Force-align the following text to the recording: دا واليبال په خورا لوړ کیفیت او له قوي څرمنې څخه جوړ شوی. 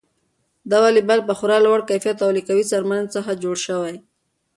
دا 0.69 0.77
واليبال 0.83 1.19
په 1.27 1.33
خورا 1.39 1.57
لوړ 1.65 1.79
کیفیت 1.89 2.17
او 2.25 2.29
له 2.35 2.41
قوي 2.47 2.63
څرمنې 2.71 3.07
څخه 3.15 3.39
جوړ 3.43 3.55
شوی. 3.65 3.95